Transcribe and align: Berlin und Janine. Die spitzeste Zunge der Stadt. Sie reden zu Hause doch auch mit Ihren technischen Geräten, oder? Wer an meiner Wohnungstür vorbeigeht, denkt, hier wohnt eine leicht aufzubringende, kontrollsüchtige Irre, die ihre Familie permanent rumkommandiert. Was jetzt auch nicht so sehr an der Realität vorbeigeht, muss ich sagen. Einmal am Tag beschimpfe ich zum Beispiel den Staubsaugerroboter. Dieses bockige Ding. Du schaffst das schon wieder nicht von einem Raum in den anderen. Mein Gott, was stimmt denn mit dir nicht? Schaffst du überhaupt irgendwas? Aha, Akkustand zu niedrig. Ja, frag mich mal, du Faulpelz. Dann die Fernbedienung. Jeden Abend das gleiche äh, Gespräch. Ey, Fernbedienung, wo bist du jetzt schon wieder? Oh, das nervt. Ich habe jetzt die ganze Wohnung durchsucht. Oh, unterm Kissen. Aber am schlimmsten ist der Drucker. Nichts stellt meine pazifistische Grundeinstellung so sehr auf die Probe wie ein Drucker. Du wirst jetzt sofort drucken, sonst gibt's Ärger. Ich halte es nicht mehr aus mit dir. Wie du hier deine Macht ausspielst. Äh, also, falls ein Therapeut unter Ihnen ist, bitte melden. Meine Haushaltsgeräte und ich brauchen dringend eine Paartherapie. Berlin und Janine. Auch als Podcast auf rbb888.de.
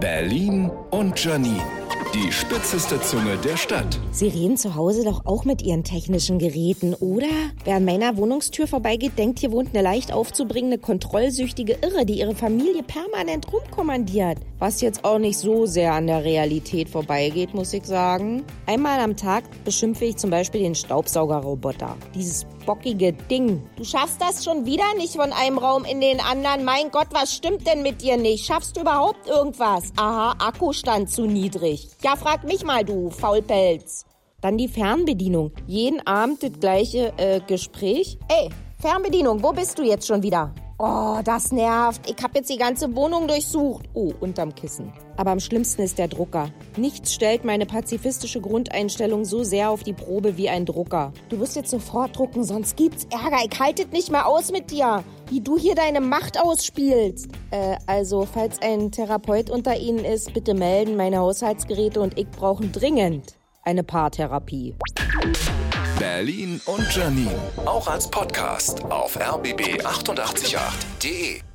Berlin 0.00 0.70
und 0.90 1.22
Janine. 1.22 1.62
Die 2.14 2.32
spitzeste 2.32 3.00
Zunge 3.02 3.36
der 3.44 3.56
Stadt. 3.56 3.98
Sie 4.12 4.28
reden 4.28 4.56
zu 4.56 4.74
Hause 4.74 5.04
doch 5.04 5.26
auch 5.26 5.44
mit 5.44 5.60
Ihren 5.60 5.84
technischen 5.84 6.38
Geräten, 6.38 6.94
oder? 6.94 7.26
Wer 7.64 7.76
an 7.76 7.84
meiner 7.84 8.16
Wohnungstür 8.16 8.66
vorbeigeht, 8.66 9.18
denkt, 9.18 9.40
hier 9.40 9.52
wohnt 9.52 9.74
eine 9.74 9.82
leicht 9.82 10.12
aufzubringende, 10.12 10.78
kontrollsüchtige 10.78 11.78
Irre, 11.82 12.06
die 12.06 12.18
ihre 12.18 12.34
Familie 12.34 12.82
permanent 12.82 13.52
rumkommandiert. 13.52 14.38
Was 14.60 14.80
jetzt 14.80 15.04
auch 15.04 15.20
nicht 15.20 15.38
so 15.38 15.66
sehr 15.66 15.92
an 15.92 16.08
der 16.08 16.24
Realität 16.24 16.88
vorbeigeht, 16.88 17.54
muss 17.54 17.72
ich 17.72 17.84
sagen. 17.84 18.44
Einmal 18.66 18.98
am 18.98 19.16
Tag 19.16 19.44
beschimpfe 19.64 20.06
ich 20.06 20.16
zum 20.16 20.30
Beispiel 20.30 20.62
den 20.62 20.74
Staubsaugerroboter. 20.74 21.96
Dieses 22.12 22.44
bockige 22.66 23.12
Ding. 23.12 23.62
Du 23.76 23.84
schaffst 23.84 24.20
das 24.20 24.44
schon 24.44 24.66
wieder 24.66 24.94
nicht 24.96 25.14
von 25.14 25.32
einem 25.32 25.58
Raum 25.58 25.84
in 25.84 26.00
den 26.00 26.18
anderen. 26.18 26.64
Mein 26.64 26.90
Gott, 26.90 27.06
was 27.12 27.36
stimmt 27.36 27.68
denn 27.68 27.82
mit 27.82 28.02
dir 28.02 28.16
nicht? 28.16 28.46
Schaffst 28.46 28.76
du 28.76 28.80
überhaupt 28.80 29.28
irgendwas? 29.28 29.92
Aha, 29.96 30.34
Akkustand 30.40 31.08
zu 31.08 31.26
niedrig. 31.26 31.88
Ja, 32.02 32.16
frag 32.16 32.42
mich 32.42 32.64
mal, 32.64 32.84
du 32.84 33.10
Faulpelz. 33.10 34.06
Dann 34.40 34.58
die 34.58 34.68
Fernbedienung. 34.68 35.52
Jeden 35.68 36.04
Abend 36.04 36.42
das 36.42 36.52
gleiche 36.58 37.12
äh, 37.16 37.40
Gespräch. 37.46 38.18
Ey, 38.28 38.48
Fernbedienung, 38.80 39.40
wo 39.40 39.52
bist 39.52 39.78
du 39.78 39.82
jetzt 39.82 40.08
schon 40.08 40.22
wieder? 40.24 40.52
Oh, 40.80 41.18
das 41.24 41.50
nervt. 41.50 42.08
Ich 42.08 42.22
habe 42.22 42.34
jetzt 42.38 42.50
die 42.50 42.56
ganze 42.56 42.94
Wohnung 42.94 43.26
durchsucht. 43.26 43.86
Oh, 43.94 44.12
unterm 44.20 44.54
Kissen. 44.54 44.92
Aber 45.16 45.32
am 45.32 45.40
schlimmsten 45.40 45.82
ist 45.82 45.98
der 45.98 46.06
Drucker. 46.06 46.50
Nichts 46.76 47.12
stellt 47.12 47.44
meine 47.44 47.66
pazifistische 47.66 48.40
Grundeinstellung 48.40 49.24
so 49.24 49.42
sehr 49.42 49.70
auf 49.70 49.82
die 49.82 49.92
Probe 49.92 50.36
wie 50.36 50.48
ein 50.48 50.66
Drucker. 50.66 51.12
Du 51.30 51.40
wirst 51.40 51.56
jetzt 51.56 51.70
sofort 51.70 52.16
drucken, 52.16 52.44
sonst 52.44 52.76
gibt's 52.76 53.08
Ärger. 53.10 53.44
Ich 53.50 53.58
halte 53.58 53.82
es 53.82 53.90
nicht 53.90 54.12
mehr 54.12 54.28
aus 54.28 54.52
mit 54.52 54.70
dir. 54.70 55.02
Wie 55.28 55.40
du 55.40 55.58
hier 55.58 55.74
deine 55.74 56.00
Macht 56.00 56.40
ausspielst. 56.40 57.26
Äh, 57.50 57.76
also, 57.86 58.24
falls 58.32 58.62
ein 58.62 58.92
Therapeut 58.92 59.50
unter 59.50 59.76
Ihnen 59.76 60.04
ist, 60.04 60.32
bitte 60.32 60.54
melden. 60.54 60.96
Meine 60.96 61.18
Haushaltsgeräte 61.18 62.00
und 62.00 62.16
ich 62.16 62.30
brauchen 62.30 62.70
dringend 62.70 63.34
eine 63.64 63.82
Paartherapie. 63.82 64.76
Berlin 66.18 66.60
und 66.64 66.96
Janine. 66.96 67.38
Auch 67.64 67.86
als 67.86 68.10
Podcast 68.10 68.82
auf 68.86 69.16
rbb888.de. 69.20 71.47